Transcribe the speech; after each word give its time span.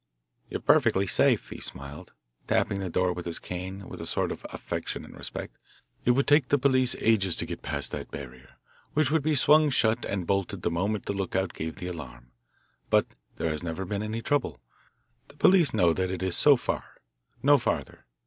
"You're 0.49 0.61
perfectly 0.61 1.05
safe," 1.05 1.47
he 1.51 1.59
smiled, 1.61 2.11
tapping 2.47 2.79
the 2.79 2.89
door 2.89 3.13
with 3.13 3.27
his 3.27 3.37
cane 3.37 3.87
with 3.87 4.01
a 4.01 4.07
sort 4.07 4.31
of 4.31 4.43
affectionate 4.49 5.11
respect. 5.11 5.59
"It 6.05 6.11
would 6.17 6.25
take 6.25 6.47
the 6.49 6.57
police 6.57 6.95
ages 6.97 7.35
to 7.35 7.45
get 7.45 7.61
past 7.61 7.91
that 7.91 8.09
barrier, 8.09 8.55
which 8.95 9.11
would 9.11 9.21
be 9.21 9.35
swung 9.35 9.69
shut 9.69 10.03
and 10.05 10.25
bolted 10.25 10.63
the 10.63 10.71
moment 10.71 11.05
the 11.05 11.13
lookout 11.13 11.53
gave 11.53 11.75
the 11.75 11.85
alarm. 11.85 12.31
But 12.89 13.09
there 13.37 13.51
has 13.51 13.61
never 13.61 13.85
been 13.85 14.01
any 14.01 14.23
trouble. 14.23 14.59
The 15.27 15.35
police 15.37 15.71
know 15.71 15.93
that 15.93 16.09
it 16.09 16.23
is 16.23 16.35
so 16.35 16.55
far, 16.57 16.95
no 17.43 17.59
farther. 17.59 18.07